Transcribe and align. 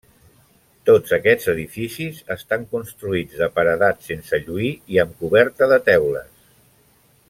Tots 0.89 1.13
aquests 1.17 1.49
edificis 1.53 2.23
estan 2.37 2.65
construïts 2.73 3.39
de 3.43 3.51
paredat 3.59 4.03
sense 4.09 4.43
lluir 4.49 4.73
i 4.97 5.01
amb 5.05 5.17
coberta 5.25 5.73
de 5.75 5.83
teules. 5.93 6.35